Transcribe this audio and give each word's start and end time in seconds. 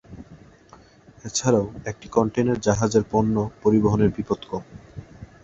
এছাড়াও, 1.25 1.65
একটি 1.85 2.07
কন্টেইনার 2.07 2.59
জাহাজের 2.61 3.03
পণ্য 3.11 3.35
পরিবহনের 3.63 4.09
বিপদ 4.09 4.39
কম। 4.49 4.63